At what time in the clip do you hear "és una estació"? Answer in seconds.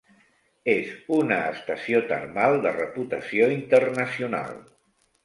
0.75-2.01